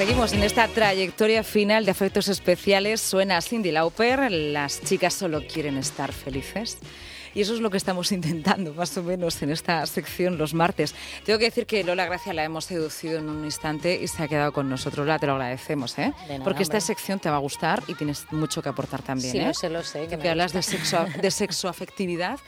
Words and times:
Seguimos 0.00 0.32
en 0.32 0.42
esta 0.42 0.66
trayectoria 0.66 1.44
final 1.44 1.84
de 1.84 1.90
afectos 1.90 2.28
especiales. 2.28 3.02
Suena 3.02 3.42
Cindy 3.42 3.70
Lauper, 3.70 4.32
las 4.32 4.80
chicas 4.82 5.12
solo 5.12 5.42
quieren 5.46 5.76
estar 5.76 6.10
felices. 6.10 6.78
Y 7.34 7.42
eso 7.42 7.54
es 7.54 7.60
lo 7.60 7.70
que 7.70 7.76
estamos 7.76 8.12
intentando, 8.20 8.74
más 8.74 8.96
o 8.96 9.02
menos, 9.02 9.40
en 9.42 9.50
esta 9.50 9.84
sección 9.86 10.38
los 10.38 10.54
martes. 10.54 10.94
Tengo 11.24 11.38
que 11.38 11.46
decir 11.46 11.66
que 11.66 11.84
Lola 11.84 12.06
Gracia 12.06 12.32
la 12.32 12.44
hemos 12.44 12.64
seducido 12.64 13.18
en 13.18 13.28
un 13.28 13.44
instante 13.44 14.00
y 14.00 14.08
se 14.08 14.22
ha 14.22 14.28
quedado 14.28 14.52
con 14.52 14.68
nosotros. 14.68 15.06
Lola, 15.06 15.18
te 15.18 15.26
lo 15.26 15.32
agradecemos, 15.32 15.98
¿eh? 15.98 16.12
Porque 16.44 16.62
esta 16.62 16.80
sección 16.80 17.18
te 17.18 17.30
va 17.30 17.36
a 17.36 17.40
gustar 17.40 17.82
y 17.86 17.94
tienes 17.94 18.26
mucho 18.30 18.62
que 18.62 18.68
aportar 18.68 19.02
también. 19.02 19.32
Sí, 19.32 19.38
¿eh? 19.38 19.46
lo 19.46 19.54
sé, 19.54 19.70
lo 19.70 19.82
sé. 19.82 20.06
Que, 20.06 20.28
hablas 20.28 20.52
de 20.52 20.62
sexo, 20.62 21.06
de 21.20 21.30
sexoafectividad 21.30 22.38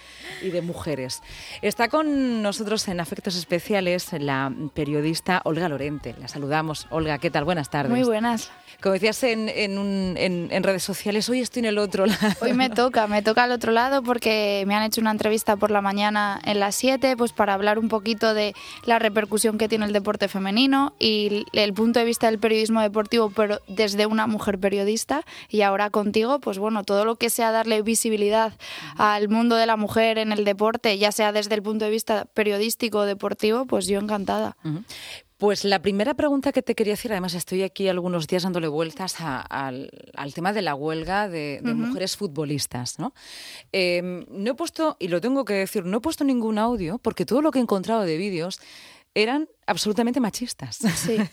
y 0.42 0.50
de 0.50 0.62
mujeres. 0.62 1.22
Está 1.60 1.88
con 1.88 2.42
nosotros 2.42 2.86
en 2.88 3.00
Afectos 3.00 3.36
Especiales 3.36 4.12
la 4.12 4.52
periodista 4.74 5.40
Olga 5.44 5.68
Lorente. 5.68 6.14
La 6.18 6.28
saludamos. 6.28 6.86
Olga, 6.90 7.18
¿qué 7.18 7.30
tal? 7.30 7.44
Buenas 7.44 7.70
tardes. 7.70 7.90
Muy 7.90 8.04
buenas. 8.04 8.50
Como 8.80 8.94
decías 8.94 9.22
en, 9.22 9.48
en, 9.48 10.62
redes 10.62 10.82
sociales, 10.82 11.28
hoy 11.28 11.40
estoy 11.40 11.60
en 11.60 11.66
el 11.66 11.78
otro 11.78 12.06
lado. 12.06 12.34
Hoy 12.40 12.52
me 12.52 12.68
toca, 12.70 13.06
me 13.06 13.22
toca 13.22 13.44
al 13.44 13.52
otro 13.52 13.70
lado 13.70 14.02
porque 14.02 14.64
me 14.72 14.76
han 14.76 14.84
hecho 14.84 15.02
una 15.02 15.10
entrevista 15.10 15.56
por 15.56 15.70
la 15.70 15.82
mañana 15.82 16.40
en 16.46 16.58
las 16.58 16.76
7 16.76 17.14
pues 17.18 17.34
para 17.34 17.52
hablar 17.52 17.78
un 17.78 17.90
poquito 17.90 18.32
de 18.32 18.54
la 18.86 18.98
repercusión 18.98 19.58
que 19.58 19.68
tiene 19.68 19.84
el 19.84 19.92
deporte 19.92 20.28
femenino 20.28 20.94
y 20.98 21.44
el 21.52 21.74
punto 21.74 21.98
de 21.98 22.06
vista 22.06 22.28
del 22.28 22.38
periodismo 22.38 22.80
deportivo, 22.80 23.28
pero 23.28 23.60
desde 23.68 24.06
una 24.06 24.26
mujer 24.26 24.58
periodista. 24.58 25.26
Y 25.50 25.60
ahora 25.60 25.90
contigo, 25.90 26.40
pues 26.40 26.58
bueno, 26.58 26.84
todo 26.84 27.04
lo 27.04 27.16
que 27.16 27.28
sea 27.28 27.52
darle 27.52 27.82
visibilidad 27.82 28.54
al 28.96 29.28
mundo 29.28 29.56
de 29.56 29.66
la 29.66 29.76
mujer 29.76 30.16
en 30.16 30.32
el 30.32 30.46
deporte, 30.46 30.96
ya 30.96 31.12
sea 31.12 31.32
desde 31.32 31.54
el 31.54 31.62
punto 31.62 31.84
de 31.84 31.90
vista 31.90 32.24
periodístico 32.32 33.00
o 33.00 33.04
deportivo, 33.04 33.66
pues 33.66 33.86
yo 33.86 34.00
encantada. 34.00 34.56
Pues 35.42 35.64
la 35.64 35.82
primera 35.82 36.14
pregunta 36.14 36.52
que 36.52 36.62
te 36.62 36.76
quería 36.76 36.92
decir, 36.92 37.10
además 37.10 37.34
estoy 37.34 37.64
aquí 37.64 37.88
algunos 37.88 38.28
días 38.28 38.44
dándole 38.44 38.68
vueltas 38.68 39.16
al, 39.18 39.90
tema 40.36 40.52
de 40.52 40.62
la 40.62 40.76
huelga 40.76 41.28
de, 41.28 41.60
mujeres 41.64 42.16
futbolistas. 42.16 43.00
¿no? 43.00 43.12
Em, 43.72 44.24
no 44.30 44.52
he 44.52 44.54
puesto, 44.54 44.96
y 45.00 45.08
lo 45.08 45.20
tengo 45.20 45.44
que 45.44 45.54
decir, 45.54 45.84
no 45.84 45.96
he 45.96 46.00
puesto 46.00 46.22
ningún 46.22 46.58
audio 46.58 46.98
porque 46.98 47.26
todo 47.26 47.42
lo 47.42 47.50
que 47.50 47.58
he 47.58 47.62
encontrado 47.62 48.02
de 48.02 48.16
vídeos 48.18 48.60
eran 49.14 49.48
absolutamente 49.66 50.20
machistas. 50.20 50.76
Sí. 50.76 51.16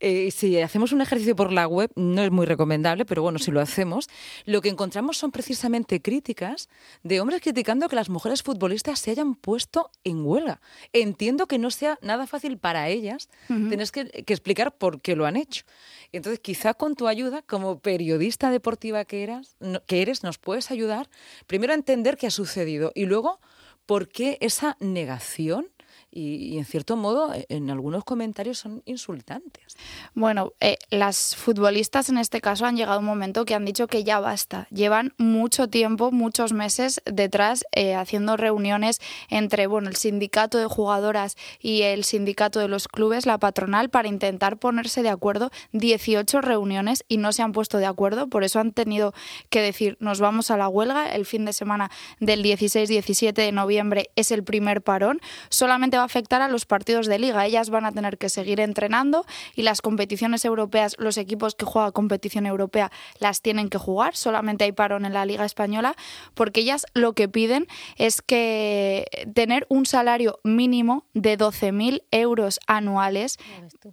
Eh, 0.00 0.30
si 0.30 0.60
hacemos 0.60 0.92
un 0.92 1.00
ejercicio 1.00 1.34
por 1.34 1.52
la 1.52 1.66
web, 1.66 1.90
no 1.96 2.22
es 2.22 2.30
muy 2.30 2.44
recomendable, 2.44 3.06
pero 3.06 3.22
bueno, 3.22 3.38
si 3.38 3.50
lo 3.50 3.60
hacemos, 3.60 4.08
lo 4.44 4.60
que 4.60 4.68
encontramos 4.68 5.16
son 5.16 5.32
precisamente 5.32 6.02
críticas 6.02 6.68
de 7.02 7.20
hombres 7.20 7.40
criticando 7.40 7.88
que 7.88 7.96
las 7.96 8.10
mujeres 8.10 8.42
futbolistas 8.42 8.98
se 8.98 9.12
hayan 9.12 9.34
puesto 9.34 9.90
en 10.04 10.24
huelga. 10.24 10.60
Entiendo 10.92 11.46
que 11.46 11.58
no 11.58 11.70
sea 11.70 11.98
nada 12.02 12.26
fácil 12.26 12.58
para 12.58 12.88
ellas, 12.88 13.30
tienes 13.46 13.90
que, 13.90 14.02
explicar 14.26 14.76
por 14.76 15.00
qué 15.00 15.16
lo 15.16 15.24
han 15.24 15.36
hecho. 15.36 15.64
Entonces, 16.12 16.40
quizá 16.40 16.74
con 16.74 16.94
tu 16.94 17.08
ayuda, 17.08 17.42
como 17.42 17.78
periodista 17.78 18.50
deportiva 18.50 19.04
que, 19.06 19.22
eras, 19.22 19.56
que 19.86 20.02
eres, 20.02 20.22
nos 20.22 20.36
puedes 20.36 20.70
ayudar 20.70 21.08
primero 21.46 21.72
a 21.72 21.76
entender 21.76 22.18
qué 22.18 22.26
ha 22.26 22.30
sucedido 22.30 22.92
y 22.94 23.06
luego 23.06 23.40
por 23.86 24.08
qué 24.08 24.36
esa 24.40 24.76
negación 24.80 25.68
y, 26.16 26.56
en 26.58 26.64
cierto 26.64 26.96
modo 26.96 27.34
e, 27.34 27.44
en 27.48 27.70
algunos 27.70 28.04
comentarios 28.04 28.58
son 28.58 28.82
insultantes. 28.86 29.76
Bueno, 30.14 30.52
eh, 30.60 30.78
las 30.90 31.36
futbolistas 31.36 32.08
en 32.08 32.18
este 32.18 32.40
caso 32.40 32.64
han 32.64 32.76
llegado 32.76 32.96
a 32.96 33.00
un 33.00 33.04
momento 33.04 33.44
que 33.44 33.54
han 33.54 33.64
dicho 33.64 33.86
que 33.86 34.02
ya 34.02 34.18
basta. 34.18 34.66
Llevan 34.70 35.12
mucho 35.18 35.68
tiempo, 35.68 36.10
muchos 36.10 36.52
meses 36.52 37.02
detrás 37.04 37.64
eh, 37.72 37.94
haciendo 37.94 38.36
reuniones 38.36 39.00
entre 39.28 39.66
bueno, 39.66 39.88
el 39.90 39.96
sindicato 39.96 40.58
de 40.58 40.66
jugadoras 40.66 41.36
y 41.60 41.82
el 41.82 42.04
sindicato 42.04 42.60
de 42.60 42.68
los 42.68 42.88
clubes, 42.88 43.26
la 43.26 43.38
patronal, 43.38 43.90
para 43.90 44.08
intentar 44.08 44.56
ponerse 44.56 45.02
de 45.02 45.10
acuerdo. 45.10 45.50
18 45.72 46.40
reuniones 46.40 47.04
y 47.08 47.18
no 47.18 47.32
se 47.32 47.42
han 47.42 47.52
puesto 47.52 47.78
de 47.78 47.86
acuerdo, 47.86 48.28
por 48.28 48.44
eso 48.44 48.58
han 48.58 48.72
tenido 48.72 49.12
que 49.50 49.60
decir 49.60 49.96
nos 50.00 50.20
vamos 50.20 50.50
a 50.50 50.56
la 50.56 50.68
huelga. 50.68 51.10
El 51.10 51.26
fin 51.26 51.44
de 51.44 51.52
semana 51.52 51.90
del 52.20 52.42
16-17 52.42 53.34
de 53.34 53.52
noviembre 53.52 54.10
es 54.16 54.30
el 54.30 54.42
primer 54.44 54.82
parón. 54.82 55.20
Solamente 55.50 55.96
afectar 56.06 56.42
a 56.42 56.48
los 56.48 56.64
partidos 56.66 57.06
de 57.06 57.18
liga. 57.18 57.44
Ellas 57.46 57.70
van 57.70 57.84
a 57.84 57.92
tener 57.92 58.18
que 58.18 58.28
seguir 58.28 58.60
entrenando 58.60 59.26
y 59.54 59.62
las 59.62 59.82
competiciones 59.82 60.44
europeas, 60.44 60.96
los 60.98 61.18
equipos 61.18 61.54
que 61.54 61.64
juegan 61.64 61.92
competición 61.92 62.46
europea 62.46 62.90
las 63.18 63.42
tienen 63.42 63.68
que 63.68 63.78
jugar. 63.78 64.16
Solamente 64.16 64.64
hay 64.64 64.72
parón 64.72 65.04
en 65.04 65.12
la 65.12 65.26
liga 65.26 65.44
española 65.44 65.96
porque 66.34 66.60
ellas 66.60 66.86
lo 66.94 67.12
que 67.12 67.28
piden 67.28 67.66
es 67.96 68.22
que 68.22 69.06
tener 69.34 69.66
un 69.68 69.86
salario 69.86 70.38
mínimo 70.42 71.04
de 71.14 71.38
12.000 71.38 72.02
euros 72.10 72.60
anuales. 72.66 73.38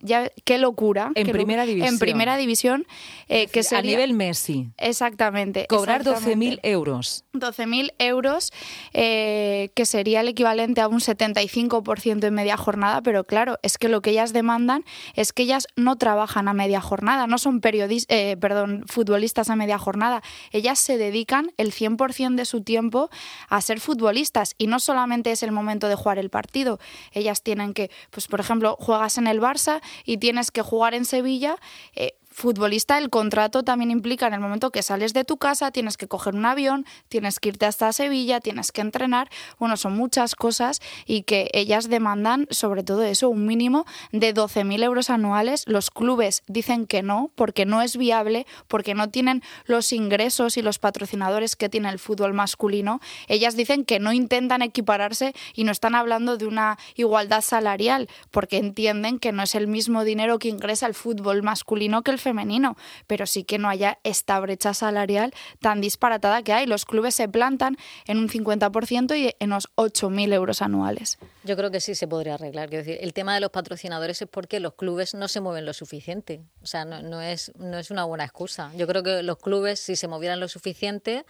Ya, 0.02 0.30
qué 0.46 0.58
locura. 0.58 1.12
En 1.16 1.28
primera 1.28 1.66
división. 1.66 1.94
En 1.94 2.00
primera 2.00 2.38
división. 2.38 2.86
Eh, 3.30 3.48
que 3.48 3.64
sería, 3.64 3.80
a 3.80 3.98
nivel 3.98 4.14
Messi. 4.14 4.70
Exactamente. 4.78 5.66
Cobrar 5.68 6.04
12.000 6.04 6.60
euros. 6.64 7.26
12.000 7.34 7.94
euros, 8.00 8.52
eh, 8.94 9.70
que 9.76 9.86
sería 9.86 10.22
el 10.22 10.28
equivalente 10.28 10.82
a 10.82 10.88
un 10.88 11.00
75% 11.00 11.84
en 12.28 12.34
media 12.34 12.58
jornada, 12.58 13.02
pero 13.02 13.24
claro, 13.24 13.60
es 13.62 13.78
que 13.78 13.88
lo 13.88 14.02
que 14.02 14.12
ellas 14.12 14.34
demandan 14.34 14.84
es 15.16 15.32
que 15.32 15.44
ellas 15.44 15.68
no 15.76 15.96
trabajan 15.96 16.48
a 16.48 16.54
media 16.54 16.82
jornada, 16.82 17.28
no 17.28 17.38
son 17.38 17.62
eh, 17.64 18.38
perdón, 18.40 18.84
futbolistas 18.88 19.50
a 19.50 19.56
media 19.56 19.78
jornada. 19.78 20.22
Ellas 20.52 20.80
se 20.80 20.98
dedican 20.98 21.52
el 21.58 21.72
100% 21.72 22.36
de 22.36 22.46
su 22.46 22.62
tiempo 22.62 23.10
a 23.50 23.62
ser 23.62 23.80
futbolistas 23.80 24.56
y 24.58 24.68
no 24.68 24.80
solamente 24.80 25.32
es 25.32 25.44
el 25.44 25.52
momento 25.52 25.88
de 25.88 25.96
jugar 25.96 26.18
el 26.18 26.30
partido. 26.30 26.80
Ellas 27.12 27.42
tienen 27.42 27.74
que, 27.74 27.90
pues 28.12 28.28
por 28.28 28.40
ejemplo, 28.40 28.76
juegas 28.80 29.18
en 29.18 29.28
el 29.28 29.40
Barça 29.40 29.82
y 30.06 30.18
tienes 30.18 30.52
que 30.52 30.62
jugar 30.62 30.94
en 30.94 31.06
Sevilla. 31.06 31.56
Eh, 31.96 32.16
futbolista, 32.34 32.98
el 32.98 33.10
contrato 33.10 33.64
también 33.64 33.92
implica 33.92 34.28
en 34.28 34.34
el 34.34 34.40
momento 34.40 34.72
que 34.72 34.84
sales 34.84 35.14
de 35.14 35.24
tu 35.24 35.38
casa, 35.38 35.72
tienes 35.72 35.98
que 35.98 36.08
coger 36.08 36.36
un 36.36 36.46
avión, 36.46 36.86
tienes 37.08 37.40
que 37.40 37.50
irte 37.50 37.66
hasta 37.66 37.94
Sevilla, 37.94 38.40
tienes 38.40 38.72
que 38.72 38.82
entrenar. 38.82 39.30
Bueno, 39.60 39.78
son 39.78 39.96
muchas 39.96 40.36
cosas 40.36 40.82
y 41.06 41.24
que 41.24 41.50
ellas 41.54 41.90
demandan 41.90 42.48
sobre 42.50 42.84
todo 42.84 43.04
eso, 43.04 43.30
un 43.30 43.46
mínimo 43.46 43.86
de 44.12 44.34
12.000 44.34 44.84
euros 44.84 45.10
anuales. 45.10 45.64
Los 45.68 45.92
clubes 45.92 46.44
dicen 46.48 46.88
que 46.88 47.04
no, 47.04 47.32
porque 47.36 47.66
no 47.66 47.82
es 47.82 47.98
viable, 47.98 48.46
porque 48.68 48.94
no 48.94 49.10
tienen 49.10 49.44
los 49.66 49.94
ingresos 49.94 50.58
y 50.58 50.62
los 50.62 50.80
patrocinadores 50.80 51.56
que 51.56 51.70
tiene 51.70 51.90
el 51.90 52.00
fútbol 52.00 52.34
masculino. 52.34 53.00
Ellas 53.28 53.56
dicen 53.56 53.86
que 53.86 54.00
no 54.00 54.14
intentan 54.14 54.62
equipararse 54.62 55.34
y 55.54 55.64
no 55.64 55.72
están 55.72 55.96
hablando 55.96 56.38
de 56.38 56.46
una 56.46 56.78
igualdad 56.96 57.42
salarial, 57.42 58.10
porque 58.32 58.58
entienden 58.58 59.20
que 59.20 59.32
no 59.32 59.44
es 59.44 59.56
el 59.56 59.68
mismo 59.68 60.04
dinero 60.04 60.40
que 60.40 60.50
ingresa 60.50 60.88
el 60.88 60.94
fútbol 60.94 61.44
masculino 61.44 62.02
que 62.02 62.12
el 62.12 62.20
femenino, 62.24 62.76
pero 63.06 63.28
sí 63.28 63.44
que 63.44 63.60
no 63.60 63.70
haya 63.70 64.00
esta 64.04 64.40
brecha 64.40 64.74
salarial 64.74 65.34
tan 65.60 65.82
disparatada 65.82 66.42
que 66.42 66.54
hay. 66.54 66.66
Los 66.66 66.86
clubes 66.86 67.14
se 67.14 67.28
plantan 67.28 67.78
en 68.08 68.18
un 68.18 68.30
50% 68.30 69.16
y 69.18 69.36
en 69.40 69.50
los 69.52 69.70
8.000 69.76 70.34
euros 70.34 70.62
anuales. 70.62 71.20
Yo 71.44 71.56
creo 71.56 71.70
que 71.70 71.82
sí 71.82 71.94
se 71.94 72.08
podría 72.08 72.36
arreglar. 72.36 72.70
Quiero 72.70 72.84
decir, 72.84 73.00
el 73.02 73.14
tema 73.14 73.36
de 73.36 73.42
los 73.42 73.52
patrocinadores 73.52 74.22
es 74.22 74.28
porque 74.28 74.60
los 74.60 74.74
clubes 74.74 75.14
no 75.14 75.28
se 75.28 75.42
mueven 75.42 75.66
lo 75.66 75.74
suficiente. 75.74 76.42
O 76.64 76.66
sea, 76.66 76.86
no, 76.86 77.22
es, 77.22 77.52
no 77.58 77.78
es 77.78 77.92
una 77.92 78.06
buena 78.06 78.24
excusa. 78.24 78.72
Yo 78.76 78.88
creo 78.88 79.04
que 79.04 79.22
los 79.22 79.38
clubes, 79.38 79.80
si 79.80 79.96
se 79.96 80.08
movieran 80.08 80.40
lo 80.40 80.48
suficiente, 80.48 81.26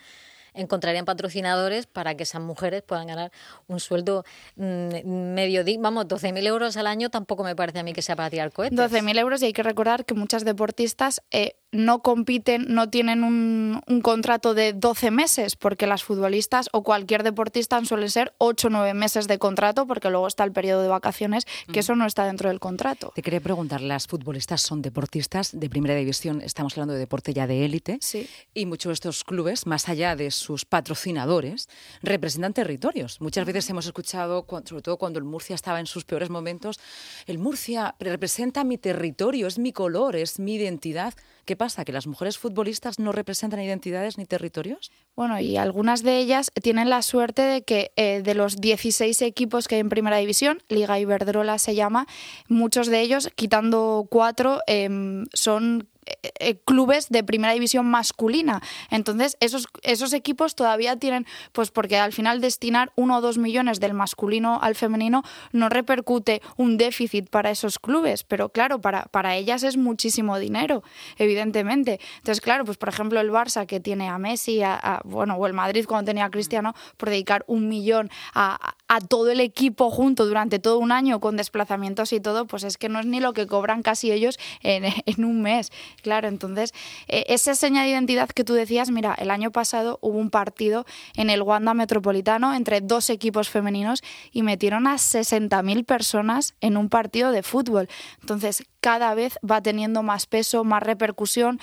encontrarían 0.54 1.06
patrocinadores 1.06 1.88
para 1.88 2.16
que 2.16 2.24
esas 2.24 2.42
mujeres 2.42 2.82
puedan 2.82 3.08
ganar 3.08 3.32
un 3.68 3.80
sueldo 3.80 4.24
mm, 4.56 5.06
medio, 5.06 5.64
vamos, 5.80 6.06
12.000 6.08 6.46
euros 6.48 6.78
al 6.78 6.88
año 6.88 7.10
tampoco 7.10 7.44
me 7.44 7.56
parece 7.56 7.80
a 7.80 7.84
mí 7.84 7.94
que 7.94 8.02
sea 8.02 8.16
para 8.16 8.30
tirar 8.30 8.52
cohetes. 8.52 8.78
12.000 8.78 9.20
euros 9.20 9.42
y 9.42 9.46
hay 9.46 9.54
que 9.54 9.64
recordar 9.64 10.06
que 10.06 10.14
muchas 10.14 10.46
deportistas 10.46 11.22
eh, 11.32 11.56
no 11.74 12.02
compiten, 12.02 12.68
no 12.70 12.90
tienen 12.90 13.24
un, 13.24 13.82
contrato 14.02 14.54
de 14.54 14.74
12 14.74 15.12
meses, 15.12 15.56
porque 15.56 15.88
las 15.88 16.04
futbolistas 16.04 16.70
o 16.72 16.84
cualquier 16.84 17.24
deportista 17.24 17.84
suelen 17.84 18.10
ser 18.10 18.34
8 18.38 18.68
o 18.68 18.70
9 18.70 18.94
meses 18.94 19.28
de 19.28 19.40
contrato, 19.40 19.88
porque 19.88 20.10
luego 20.10 20.28
está 20.28 20.44
el 20.44 20.52
periodo 20.52 20.82
de 20.82 20.88
vacaciones, 20.88 21.46
que 21.72 21.80
eso 21.80 21.96
no 21.96 22.06
está 22.06 22.26
dentro 22.26 22.50
del 22.50 22.60
contrato. 22.60 23.12
Te 23.16 23.22
quería 23.22 23.42
preguntar, 23.42 23.82
las 23.82 24.08
futbolistas 24.08 24.62
son 24.62 24.82
deportistas 24.82 25.58
de 25.60 25.70
primera 25.70 25.96
división, 25.96 26.42
estamos 26.42 26.74
hablando 26.74 26.94
de 26.94 27.00
deporte 27.00 27.34
ya 27.34 27.48
de 27.48 27.66
élite, 27.66 27.98
sí. 28.02 28.28
y 28.54 28.66
muchos 28.66 28.90
de 28.90 28.94
estos 28.94 29.24
clubes, 29.24 29.66
más 29.66 29.90
allá 29.90 30.16
de 30.16 30.32
sus 30.32 30.66
patrocinadores, 30.66 31.70
representan 32.02 32.54
territorios. 32.54 33.20
Muchas 33.20 33.46
veces 33.46 33.70
hemos 33.70 33.86
escuchado, 33.86 34.46
sobre 34.66 34.82
todo 34.82 34.98
cuando 34.98 35.20
el 35.20 35.26
Murcia 35.26 35.56
estaba 35.56 35.80
en 35.80 35.88
sus 35.88 36.06
peores 36.06 36.30
momentos, 36.30 36.80
el 37.26 37.40
Murcia 37.40 37.96
representa 38.00 38.64
mi 38.64 38.78
territorio, 38.78 39.48
es 39.48 39.58
mi 39.58 39.72
color, 39.72 40.16
es 40.16 40.40
mi 40.40 40.56
identidad. 40.56 41.14
¿Qué 41.46 41.58
pasa? 41.64 41.86
¿Que 41.86 41.94
las 41.94 42.08
mujeres 42.08 42.38
futbolistas 42.38 43.00
no 43.00 43.14
representan 43.14 43.62
identidades 43.62 44.18
ni 44.18 44.26
territorios? 44.26 44.92
Bueno, 45.16 45.40
y 45.40 45.56
algunas 45.56 46.04
de 46.04 46.18
ellas 46.18 46.52
tienen 46.62 46.90
la 46.90 47.02
suerte 47.02 47.42
de 47.42 47.62
que 47.62 47.94
eh, 47.96 48.22
de 48.22 48.36
los 48.36 48.58
16 48.58 49.22
equipos 49.22 49.70
que 49.70 49.76
hay 49.76 49.82
en 49.82 49.88
Primera 49.88 50.18
División, 50.18 50.62
Liga 50.68 51.00
Iberdrola 51.00 51.58
se 51.60 51.74
llama, 51.74 52.06
muchos 52.50 52.88
de 52.88 53.00
ellos, 53.00 53.30
quitando 53.36 54.06
cuatro, 54.10 54.60
em, 54.68 55.26
son 55.32 55.88
eh, 56.06 56.32
eh, 56.40 56.56
clubes 56.66 57.10
de 57.10 57.24
primera 57.24 57.54
división 57.54 57.86
masculina. 57.86 58.62
Entonces, 58.90 59.38
esos, 59.40 59.68
esos 59.82 60.14
equipos 60.14 60.56
todavía 60.56 60.98
tienen, 60.98 61.26
pues 61.52 61.72
porque 61.72 61.98
al 61.98 62.14
final 62.14 62.42
destinar 62.42 62.92
uno 62.96 63.18
o 63.18 63.22
dos 63.22 63.38
millones 63.38 63.80
del 63.80 63.94
masculino 63.94 64.60
al 64.62 64.76
femenino 64.76 65.24
no 65.52 65.70
repercute 65.70 66.42
un 66.58 66.78
déficit 66.78 67.30
para 67.30 67.52
esos 67.52 67.80
clubes, 67.80 68.24
pero 68.24 68.50
claro, 68.50 68.82
para, 68.82 69.06
para 69.06 69.36
ellas 69.36 69.64
es 69.64 69.78
muchísimo 69.78 70.38
dinero, 70.40 70.84
evidentemente. 71.18 72.00
Entonces, 72.18 72.42
claro, 72.42 72.66
pues 72.66 72.78
por 72.78 72.90
ejemplo 72.90 73.20
el 73.20 73.32
Barça 73.32 73.66
que 73.66 73.80
tiene 73.80 74.10
a 74.10 74.18
Messi, 74.18 74.62
a, 74.64 75.02
bueno, 75.04 75.36
o 75.36 75.48
el 75.48 75.54
Madrid 75.54 75.86
cuando 75.88 76.10
tenía 76.10 76.26
a 76.26 76.32
Cristiano, 76.32 76.74
por 76.98 77.10
dedicar 77.10 77.44
un 77.48 77.68
millón 77.68 78.10
a, 78.34 78.76
a 78.94 79.00
todo 79.00 79.32
el 79.32 79.40
equipo 79.40 79.90
junto 79.90 80.28
durante 80.28 80.60
todo 80.60 80.78
un 80.78 80.92
año 80.92 81.20
con 81.20 81.36
desplazamientos 81.36 82.14
y 82.14 82.20
todo, 82.20 82.46
pues 82.46 82.64
es 82.64 82.78
que 82.78 82.90
no 82.90 83.00
es 83.00 83.08
ni 83.08 83.20
lo 83.20 83.34
que 83.34 83.48
cobran 83.48 83.82
casi 83.82 84.12
ellos 84.12 84.38
en, 84.62 84.84
en 85.06 85.26
un 85.26 85.42
mes. 85.42 85.72
Claro, 86.04 86.28
entonces, 86.28 86.74
eh, 87.08 87.24
esa 87.28 87.56
seña 87.56 87.82
de 87.82 87.90
identidad 87.90 88.30
que 88.30 88.44
tú 88.44 88.54
decías, 88.54 88.92
mira, 88.92 89.16
el 89.16 89.32
año 89.32 89.50
pasado 89.50 89.98
hubo 90.02 90.20
un 90.20 90.30
partido 90.30 90.86
en 91.16 91.32
el 91.32 91.42
Wanda 91.42 91.74
Metropolitano 91.74 92.54
entre 92.54 92.82
dos 92.82 93.10
equipos 93.10 93.50
femeninos 93.50 94.04
y 94.32 94.44
metieron 94.44 94.86
a 94.86 94.96
60.000 94.96 95.86
personas 95.86 96.54
en 96.62 96.78
un 96.78 96.90
partido 96.90 97.32
de 97.32 97.42
fútbol. 97.42 97.90
Entonces, 98.22 98.64
cada 98.84 99.16
vez 99.16 99.40
va 99.50 99.62
teniendo 99.62 100.04
más 100.04 100.26
peso, 100.28 100.66
más 100.66 100.84
repercusión 100.84 101.58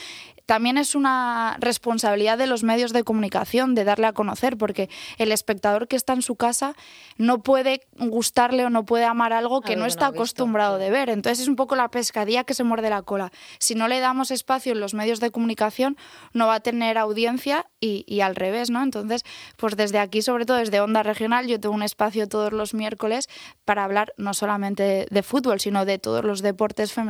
también 0.51 0.79
es 0.79 0.97
una 0.97 1.57
responsabilidad 1.61 2.37
de 2.37 2.49
los 2.49 2.65
medios 2.65 2.93
de 2.93 3.05
comunicación 3.05 3.77
de 3.77 3.85
darle 3.85 4.09
a 4.09 4.13
conocer, 4.13 4.57
porque 4.57 4.91
el 5.17 5.31
espectador 5.31 5.87
que 5.87 5.95
está 5.95 6.13
en 6.13 6.23
su 6.23 6.35
casa 6.35 6.75
no 7.19 7.41
puede 7.41 7.87
gustarle 7.97 8.65
o 8.65 8.69
no 8.69 8.85
puede 8.85 9.05
amar 9.05 9.33
algo 9.33 9.61
que 9.61 9.77
no 9.77 9.87
está 9.87 10.09
acostumbrado 10.09 10.79
de 10.79 10.91
ver. 10.91 11.09
Entonces 11.09 11.43
es 11.43 11.47
un 11.47 11.55
poco 11.55 11.77
la 11.77 11.89
pescadilla 11.89 12.43
que 12.43 12.55
se 12.55 12.65
muerde 12.65 12.91
la 12.91 13.03
cola. 13.03 13.31
Si 13.61 13.77
no 13.77 13.87
le 13.87 14.01
damos 14.01 14.33
espacio 14.33 14.73
en 14.73 14.81
los 14.81 14.93
medios 14.93 15.21
de 15.21 15.31
comunicación, 15.31 15.97
no 16.33 16.49
va 16.49 16.57
a 16.57 16.61
tener 16.61 16.99
audiencia 16.99 17.71
y, 17.79 18.21
al 18.21 18.35
revés, 18.35 18.71
¿no? 18.71 18.83
Entonces, 18.83 19.23
pues 19.57 19.77
desde 19.77 20.01
aquí, 20.01 20.21
sobre 20.21 20.47
todo 20.47 20.57
desde 20.57 20.81
Onda 20.81 21.05
Regional, 21.05 21.47
yo 21.47 21.61
tengo 21.61 21.77
un 21.77 21.85
espacio 21.85 22.27
todos 22.27 22.53
los 22.53 22.75
miércoles 22.75 23.29
para 23.65 23.85
hablar 23.85 24.15
no 24.17 24.35
solamente 24.35 25.07
de, 25.09 25.23
fútbol, 25.23 25.61
sino 25.61 25.85
de 25.85 26.01
todos 26.01 26.25
los 26.25 26.43
deportes 26.43 26.93
femeninos. 26.93 27.10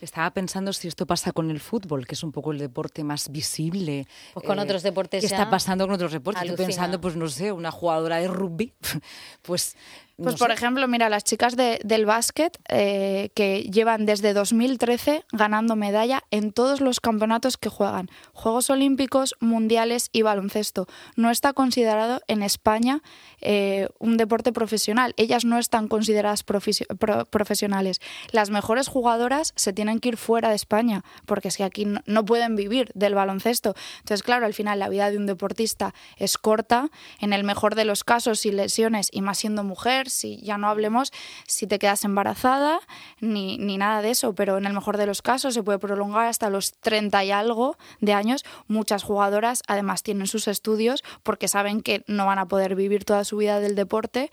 Estaba 0.00 0.30
pensando 0.30 0.72
si 0.72 0.88
esto 0.88 1.06
pasa 1.06 1.32
con 1.32 1.50
el 1.50 1.60
fútbol, 1.60 2.06
que 2.06 2.14
es 2.14 2.22
un 2.22 2.32
poco 2.32 2.52
el 2.52 2.58
deporte 2.58 3.04
más 3.04 3.30
visible. 3.30 4.06
Pues 4.34 4.46
con 4.46 4.58
otros 4.58 4.82
eh, 4.82 4.88
deportes. 4.88 5.20
¿Qué 5.20 5.26
está 5.26 5.50
pasando 5.50 5.86
con 5.86 5.94
otros 5.94 6.12
deportes? 6.12 6.42
Estoy 6.42 6.66
pensando, 6.66 7.00
pues 7.00 7.16
no 7.16 7.28
sé, 7.28 7.52
una 7.52 7.70
jugadora 7.70 8.18
de 8.18 8.28
rugby, 8.28 8.72
pues 9.42 9.76
pues 10.16 10.36
por 10.36 10.50
ejemplo, 10.50 10.88
mira, 10.88 11.10
las 11.10 11.24
chicas 11.24 11.56
de, 11.56 11.78
del 11.84 12.06
básquet 12.06 12.58
eh, 12.68 13.30
que 13.34 13.64
llevan 13.64 14.06
desde 14.06 14.32
2013 14.32 15.24
ganando 15.32 15.76
medalla 15.76 16.22
en 16.30 16.52
todos 16.52 16.80
los 16.80 17.00
campeonatos 17.00 17.58
que 17.58 17.68
juegan, 17.68 18.08
Juegos 18.32 18.70
Olímpicos, 18.70 19.34
Mundiales 19.40 20.08
y 20.12 20.22
baloncesto. 20.22 20.86
No 21.16 21.30
está 21.30 21.52
considerado 21.52 22.22
en 22.28 22.42
España 22.42 23.02
eh, 23.42 23.88
un 23.98 24.16
deporte 24.16 24.52
profesional. 24.52 25.12
Ellas 25.18 25.44
no 25.44 25.58
están 25.58 25.86
consideradas 25.86 26.44
profesionales. 26.44 28.00
Las 28.32 28.48
mejores 28.48 28.88
jugadoras 28.88 29.52
se 29.56 29.74
tienen 29.74 30.00
que 30.00 30.08
ir 30.08 30.16
fuera 30.16 30.48
de 30.48 30.56
España 30.56 31.04
porque 31.26 31.48
es 31.48 31.58
que 31.58 31.64
aquí 31.64 31.84
no, 31.84 32.00
no 32.06 32.24
pueden 32.24 32.56
vivir 32.56 32.90
del 32.94 33.14
baloncesto. 33.14 33.74
Entonces, 33.98 34.22
claro, 34.22 34.46
al 34.46 34.54
final 34.54 34.78
la 34.78 34.88
vida 34.88 35.10
de 35.10 35.18
un 35.18 35.26
deportista 35.26 35.94
es 36.16 36.38
corta. 36.38 36.88
En 37.20 37.34
el 37.34 37.44
mejor 37.44 37.74
de 37.74 37.84
los 37.84 38.02
casos, 38.02 38.40
sin 38.40 38.56
lesiones 38.56 39.10
y 39.12 39.20
más 39.20 39.38
siendo 39.38 39.62
mujer, 39.62 40.05
si 40.08 40.38
ya 40.42 40.58
no 40.58 40.68
hablemos 40.68 41.12
si 41.46 41.66
te 41.66 41.78
quedas 41.78 42.04
embarazada 42.04 42.80
ni, 43.20 43.58
ni 43.58 43.78
nada 43.78 44.02
de 44.02 44.10
eso, 44.10 44.34
pero 44.34 44.58
en 44.58 44.66
el 44.66 44.72
mejor 44.72 44.96
de 44.96 45.06
los 45.06 45.22
casos 45.22 45.54
se 45.54 45.62
puede 45.62 45.78
prolongar 45.78 46.26
hasta 46.26 46.50
los 46.50 46.72
30 46.80 47.24
y 47.24 47.30
algo 47.30 47.76
de 48.00 48.12
años. 48.12 48.44
Muchas 48.66 49.02
jugadoras 49.02 49.62
además 49.66 50.02
tienen 50.02 50.26
sus 50.26 50.48
estudios 50.48 51.02
porque 51.22 51.48
saben 51.48 51.82
que 51.82 52.04
no 52.06 52.26
van 52.26 52.38
a 52.38 52.46
poder 52.46 52.74
vivir 52.74 53.04
toda 53.04 53.24
su 53.24 53.36
vida 53.36 53.60
del 53.60 53.74
deporte 53.74 54.30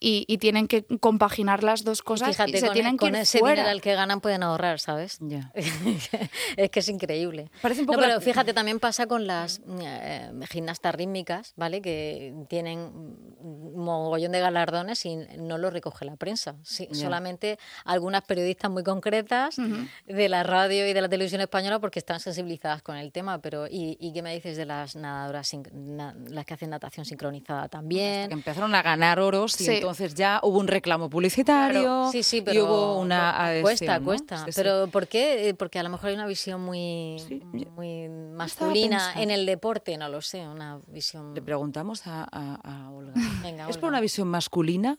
y, 0.00 0.24
y 0.28 0.38
tienen 0.38 0.68
que 0.68 0.84
compaginar 1.00 1.62
las 1.62 1.84
dos 1.84 2.02
cosas 2.02 2.30
y, 2.30 2.58
se 2.58 2.70
tienen 2.70 2.98
que 2.98 3.06
con 3.06 3.14
ese 3.14 3.38
dinero 3.38 3.62
al 3.62 3.80
que 3.80 3.94
ganan 3.94 4.20
pueden 4.20 4.42
ahorrar, 4.42 4.80
¿sabes? 4.80 5.18
es 6.56 6.70
que 6.70 6.80
es 6.80 6.88
increíble. 6.88 7.50
Parece 7.62 7.82
un 7.82 7.86
poco 7.86 8.00
pero 8.00 8.20
fíjate, 8.20 8.52
también 8.52 8.80
pasa 8.80 9.06
con 9.06 9.26
las 9.26 9.60
eh, 9.80 10.30
gimnastas 10.50 10.94
rítmicas, 10.94 11.52
¿vale? 11.56 11.80
Que 11.80 12.34
tienen 12.48 12.78
un 12.78 13.84
mogollón 13.84 14.32
de 14.32 14.40
galardones 14.40 15.04
y 15.06 15.13
no 15.38 15.58
lo 15.58 15.70
recoge 15.70 16.04
la 16.04 16.16
prensa. 16.16 16.56
Solamente 16.64 17.58
algunas 17.84 18.22
periodistas 18.22 18.70
muy 18.70 18.82
concretas 18.82 19.56
de 20.06 20.28
la 20.28 20.42
radio 20.42 20.88
y 20.88 20.92
de 20.92 21.00
la 21.00 21.08
televisión 21.08 21.40
española 21.40 21.78
porque 21.78 21.98
están 21.98 22.20
sensibilizadas 22.20 22.82
con 22.82 22.96
el 22.96 23.12
tema. 23.12 23.40
Pero 23.40 23.66
¿y, 23.68 24.12
qué 24.14 24.22
me 24.22 24.34
dices 24.34 24.56
de 24.56 24.64
las 24.64 24.96
nadadoras, 24.96 25.50
las 26.28 26.44
que 26.44 26.54
hacen 26.54 26.70
natación 26.70 27.04
sincronizada 27.04 27.68
también? 27.68 28.28
que 28.28 28.34
empezaron 28.34 28.74
a 28.74 28.82
ganar 28.82 29.18
oros 29.18 29.60
y 29.60 29.68
entonces 29.68 30.14
ya 30.14 30.40
hubo 30.42 30.58
un 30.58 30.68
reclamo 30.68 31.10
publicitario 31.10 32.10
sí, 32.10 32.22
sí, 32.22 32.42
pero 32.42 32.58
y 32.58 32.62
hubo 32.62 32.98
una 32.98 33.60
Cuesta, 33.62 34.00
cuesta. 34.00 34.46
pero 34.54 34.88
¿por 34.88 35.08
qué? 35.08 35.48
Eh, 35.48 35.54
porque 35.54 35.78
a 35.78 35.82
lo 35.82 35.88
mejor 35.88 36.10
hay 36.10 36.14
una 36.14 36.26
visión 36.26 36.60
muy, 36.60 37.16
muy 37.74 38.08
masculina 38.08 39.12
en 39.16 39.30
el 39.30 39.46
deporte, 39.46 39.96
no 39.96 40.08
lo 40.08 40.20
sé, 40.20 40.46
una 40.46 40.80
visión... 40.86 41.34
Le 41.34 41.42
preguntamos 41.42 42.02
a, 42.06 42.90
Olga. 42.92 43.14
¿Es 43.68 43.78
por 43.78 43.88
una 43.88 44.00
visión 44.00 44.28
masculina 44.28 44.98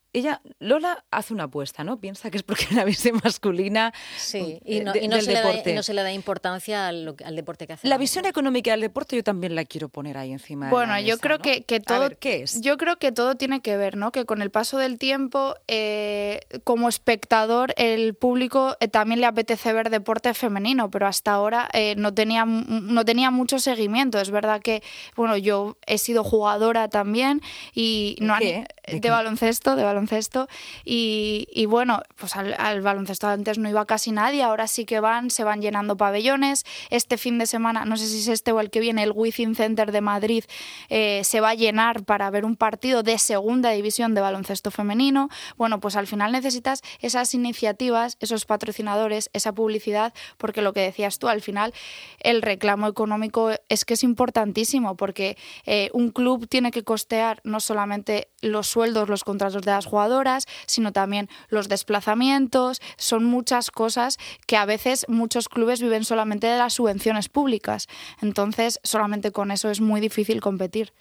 ella, 0.13 0.41
Lola 0.59 1.05
hace 1.09 1.33
una 1.33 1.43
apuesta, 1.43 1.85
¿no? 1.85 1.97
Piensa 1.97 2.29
que 2.29 2.37
es 2.37 2.43
porque 2.43 2.65
es 2.65 2.71
una 2.71 2.83
visión 2.83 3.19
masculina 3.23 3.93
sí, 4.17 4.59
y 4.65 4.81
no, 4.81 4.93
se 5.21 5.93
le 5.93 6.03
da, 6.03 6.11
importancia 6.11 6.87
al, 6.87 7.15
deporte 7.35 7.65
que 7.65 7.73
hace. 7.73 7.87
La 7.87 7.97
visión 7.97 8.25
económica 8.25 8.71
del 8.71 8.81
deporte 8.81 9.15
yo 9.15 9.23
también 9.23 9.55
la 9.55 9.63
quiero 9.63 9.87
poner 9.87 10.17
ahí 10.17 10.31
encima. 10.33 10.69
Bueno, 10.69 10.99
yo 10.99 11.17
creo 11.17 11.39
que, 11.39 11.63
que 11.63 11.79
todo... 11.79 12.09
¿qué 12.19 12.43
es? 12.43 12.59
Yo 12.61 12.77
creo 12.77 12.97
que 12.97 13.11
todo 13.11 13.35
tiene 13.35 13.61
que 13.61 13.77
ver, 13.77 13.95
¿no? 13.95 14.11
Que 14.11 14.25
con 14.25 14.41
el 14.41 14.51
paso 14.51 14.77
del 14.77 14.97
tiempo, 14.97 15.55
eh, 15.67 16.41
como 16.65 16.89
espectador, 16.89 17.73
el 17.77 18.13
público 18.13 18.75
eh, 18.81 18.89
también 18.89 19.21
le 19.21 19.27
apetece 19.27 19.71
ver 19.71 19.89
deporte 19.89 20.33
femenino, 20.33 20.91
pero 20.91 21.07
hasta 21.07 21.31
ahora 21.31 21.69
eh, 21.71 21.95
no, 21.97 22.13
tenía, 22.13 22.43
no 22.45 23.05
tenía 23.05 23.31
mucho 23.31 23.59
seguimiento. 23.59 24.19
Es 24.19 24.31
verdad 24.31 24.61
que, 24.61 24.83
bueno, 25.15 25.37
yo 25.37 25.77
he 25.87 25.97
sido 25.97 26.25
jugadora 26.25 26.89
también 26.89 27.41
y 27.73 28.17
no 28.19 28.37
¿De, 28.41 28.65
¿De, 28.87 29.09
baloncesto, 29.09 29.75
de 29.75 29.83
baloncesto 29.83 30.00
baloncesto 30.01 30.47
y, 30.83 31.65
bueno, 31.67 32.01
pues 32.15 32.35
al, 32.35 32.81
baloncesto 32.81 33.27
antes 33.27 33.57
no 33.57 33.69
iba 33.69 33.85
casi 33.85 34.11
nadie, 34.11 34.43
ahora 34.43 34.67
sí 34.67 34.85
que 34.85 34.99
van, 34.99 35.29
se 35.29 35.43
van 35.43 35.61
llenando 35.61 35.95
pabellones. 35.95 36.65
Este 36.89 37.17
fin 37.17 37.37
de 37.37 37.45
semana, 37.45 37.85
no 37.85 37.97
sé 37.97 38.07
si 38.07 38.19
es 38.19 38.27
este 38.27 38.51
o 38.51 38.59
el 38.59 38.69
que 38.69 38.79
viene, 38.79 39.03
el 39.03 39.11
Within 39.13 39.55
Center 39.55 39.91
de 39.91 40.01
Madrid 40.01 40.43
eh, 40.89 41.21
se 41.23 41.39
va 41.39 41.49
a 41.49 41.53
llenar 41.53 42.03
para 42.03 42.29
ver 42.29 42.45
un 42.45 42.55
partido 42.55 43.03
de 43.03 43.17
segunda 43.17 43.69
división 43.71 44.15
de 44.15 44.21
baloncesto 44.21 44.71
femenino. 44.71 45.29
Bueno, 45.57 45.79
pues 45.79 45.95
al 45.95 46.07
final 46.07 46.31
necesitas 46.31 46.81
esas 46.99 47.33
iniciativas, 47.33 48.17
esos 48.19 48.45
patrocinadores, 48.45 49.29
esa 49.33 49.53
publicidad, 49.53 50.13
porque 50.37 50.61
lo 50.61 50.73
que 50.73 50.81
decías 50.81 51.19
tú, 51.19 51.27
al 51.27 51.41
final 51.41 51.73
el 52.19 52.41
reclamo 52.41 52.87
económico 52.87 53.51
es 53.69 53.85
que 53.85 53.93
es 53.93 54.03
importantísimo, 54.03 54.95
porque 54.95 55.37
eh, 55.65 55.89
un 55.93 56.09
club 56.09 56.47
tiene 56.47 56.71
que 56.71 56.83
costear 56.83 57.41
no 57.43 57.59
solamente 57.59 58.29
los 58.41 58.67
sueldos, 58.67 59.09
los 59.09 59.23
contratos 59.23 59.61
de 59.61 59.71
las 59.71 59.85
jugadoras, 59.91 60.47
sino 60.65 60.91
también 60.91 61.29
los 61.49 61.67
desplazamientos. 61.67 62.81
Son 62.97 63.25
muchas 63.25 63.69
cosas 63.71 64.17
que 64.47 64.57
a 64.57 64.65
veces 64.65 65.05
muchos 65.07 65.49
clubes 65.49 65.81
viven 65.81 66.05
solamente 66.05 66.47
de 66.47 66.57
las 66.57 66.73
subvenciones 66.73 67.29
públicas. 67.29 67.87
Entonces, 68.21 68.79
solamente 68.83 69.31
con 69.31 69.51
eso 69.51 69.69
es 69.69 69.81
muy 69.81 69.99
difícil 70.01 70.39
competir. 70.41 70.93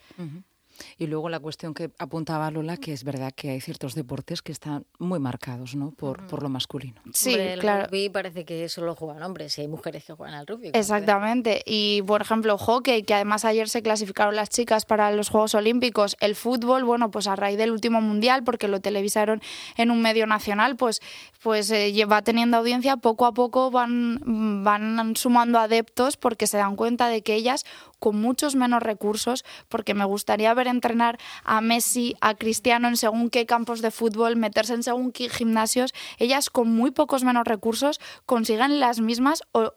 Y 0.99 1.06
luego 1.06 1.28
la 1.28 1.40
cuestión 1.40 1.75
que 1.75 1.90
apuntaba 1.99 2.50
Lola, 2.50 2.76
que 2.76 2.92
es 2.92 3.04
verdad 3.04 3.32
que 3.34 3.50
hay 3.50 3.60
ciertos 3.60 3.94
deportes 3.94 4.42
que 4.42 4.52
están 4.52 4.87
muy 4.99 5.18
marcados 5.18 5.75
¿no? 5.75 5.92
por, 5.92 6.26
por 6.26 6.42
lo 6.42 6.49
masculino. 6.49 7.00
Sí, 7.12 7.34
el 7.34 7.60
claro. 7.60 7.87
rugby 7.87 8.08
parece 8.08 8.44
que 8.44 8.68
solo 8.68 8.94
juegan 8.94 9.22
hombres 9.22 9.56
y 9.58 9.62
hay 9.62 9.68
mujeres 9.68 10.04
que 10.04 10.12
juegan 10.12 10.34
al 10.34 10.46
rugby. 10.46 10.70
Exactamente. 10.72 11.62
Y, 11.66 12.02
por 12.02 12.22
ejemplo, 12.22 12.58
hockey, 12.58 13.02
que 13.02 13.14
además 13.14 13.44
ayer 13.44 13.68
se 13.68 13.82
clasificaron 13.82 14.37
las 14.37 14.50
chicas 14.50 14.84
para 14.84 15.10
los 15.12 15.28
Juegos 15.28 15.54
Olímpicos. 15.54 16.16
El 16.20 16.34
fútbol, 16.34 16.84
bueno, 16.84 17.10
pues 17.10 17.26
a 17.26 17.37
raíz 17.37 17.58
del 17.58 17.70
último 17.70 18.00
mundial, 18.00 18.44
porque 18.44 18.68
lo 18.68 18.80
televisaron 18.80 19.40
en 19.76 19.90
un 19.90 20.02
medio 20.02 20.26
nacional, 20.26 20.76
pues, 20.76 21.00
pues 21.42 21.70
eh, 21.70 21.92
va 22.04 22.22
teniendo 22.22 22.56
audiencia. 22.56 22.96
Poco 22.96 23.26
a 23.26 23.32
poco 23.32 23.70
van, 23.70 24.64
van 24.64 25.16
sumando 25.16 25.58
adeptos 25.58 26.16
porque 26.16 26.46
se 26.46 26.58
dan 26.58 26.76
cuenta 26.76 27.08
de 27.08 27.22
que 27.22 27.34
ellas 27.34 27.64
con 28.00 28.21
muchos 28.21 28.57
menos 28.57 28.83
recursos, 28.83 29.45
porque 29.69 29.95
me 29.95 30.04
gustaría 30.04 30.52
ver 30.54 30.66
entrenar 30.66 31.19
a 31.45 31.61
Messi, 31.61 32.16
a 32.21 32.35
Cristiano 32.35 32.88
en 32.88 32.97
según 32.97 33.30
qué 33.30 33.47
campos 33.47 33.83
de 33.83 33.92
fútbol, 33.92 34.35
meterse 34.37 34.75
en 34.75 34.83
según 34.83 35.12
qué 35.12 35.28
gimnasios, 35.28 35.95
ellas 36.19 36.50
con 36.50 36.75
muy 36.75 36.90
pocos 36.90 37.23
menos 37.23 37.47
recursos 37.47 38.00
consiguen 38.26 38.80
las 38.80 39.00
mismas 39.00 39.42
o 39.52 39.73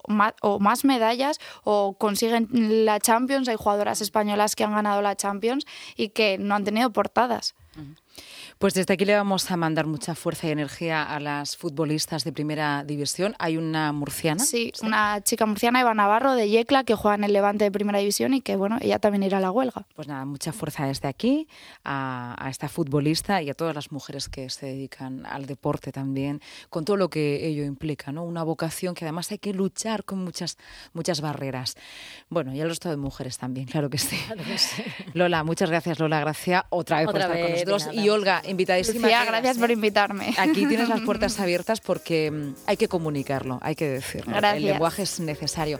más, 0.60 0.86
medallas 0.86 1.40
o 1.64 1.94
consiguen 1.98 2.48
la 2.86 3.00
Champions. 3.00 3.48
Hay 3.48 3.56
jugadoras 3.56 4.02
españolas 4.02 4.56
que 4.56 4.64
han 4.64 4.74
ganado 4.74 5.02
la 5.02 5.16
Champions 5.16 5.66
y 5.96 6.10
que 6.10 6.38
no 6.38 6.56
han 6.56 6.64
tenido 6.64 6.92
portadas. 6.92 7.56
Pues 8.60 8.74
desde 8.76 8.94
aquí 8.94 9.06
le 9.06 9.16
vamos 9.16 9.50
a 9.52 9.58
mandar 9.58 9.88
mucha 9.88 10.16
fuerza 10.16 10.48
y 10.48 10.52
energía 10.52 11.04
a 11.04 11.20
las 11.20 11.58
futbolistas 11.58 12.24
de 12.24 12.32
primera 12.32 12.84
división. 12.84 13.36
Hay 13.40 13.58
una 13.58 13.92
murciana. 13.92 14.44
Sí, 14.44 14.72
una 14.82 15.22
chica 15.22 15.46
murciana, 15.46 15.82
Eva 15.82 15.94
Navarro, 15.94 16.36
de 16.36 16.48
Yecla, 16.48 16.84
que 16.84 16.96
juega 16.96 17.16
en 17.16 17.24
el 17.24 17.34
Levante 17.34 17.66
de 17.66 17.72
primera 17.72 18.00
división 18.00 18.34
y 18.34 18.42
que, 18.42 18.56
bueno, 18.56 18.78
ella 18.80 19.00
también 19.00 19.24
irá 19.24 19.40
a 19.40 19.42
la 19.42 19.52
huelga. 19.52 19.86
Pues 19.96 20.08
nada, 20.08 20.24
mucha 20.26 20.54
fuerza 20.54 20.86
desde 20.86 21.08
aquí 21.08 21.48
a, 21.84 22.36
a 22.40 22.50
esta 22.50 22.70
futbolista 22.70 23.42
y 23.42 23.50
a 23.50 23.54
todas 23.54 23.74
las 23.76 23.92
mujeres 23.92 24.30
que 24.30 24.50
se 24.50 24.68
dedican 24.68 25.26
al 25.26 25.46
deporte 25.46 25.92
también, 25.92 26.40
con 26.70 26.86
todo 26.86 26.96
lo 26.98 27.10
que 27.10 27.48
ello 27.48 27.64
implica, 27.64 28.12
¿no? 28.12 28.24
Una 28.24 28.44
vocación 28.44 28.94
que 28.94 29.04
además 29.04 29.32
hay 29.32 29.40
que 29.40 29.54
luchar 29.54 30.06
con 30.06 30.24
muchas, 30.24 30.58
muchas 30.94 31.22
barreras. 31.22 31.76
Bueno, 32.30 32.54
y 32.54 32.62
el 32.62 32.70
resto 32.70 32.90
de 32.90 32.98
mujeres 32.98 33.38
también, 33.40 33.66
claro 33.66 33.90
que 33.90 33.98
sí. 33.98 34.18
Lola, 35.14 35.44
muchas 35.44 35.70
gracias, 35.70 36.00
Lola. 36.00 36.20
Gracias 36.20 36.64
otra 36.70 37.00
vez 37.00 37.08
por 37.08 37.16
estar 37.16 37.32
con 37.32 37.42
nosotros. 37.42 37.63
Y 37.92 37.96
nada. 37.98 38.14
Olga, 38.14 38.42
invitadísima. 38.48 39.02
Lucía, 39.08 39.26
gracias 39.26 39.58
por 39.58 39.72
invitarme. 39.72 40.34
Aquí 40.38 40.66
tienes 40.66 40.90
las 40.90 41.02
puertas 41.06 41.40
abiertas 41.40 41.82
porque 41.82 42.54
hay 42.66 42.78
que 42.78 42.88
comunicarlo, 42.88 43.60
hay 43.62 43.76
que 43.76 43.88
decirlo. 43.90 44.34
El 44.34 44.42
Gracias. 44.42 44.64
lenguaje 44.64 45.04
es 45.04 45.20
necesario. 45.20 45.72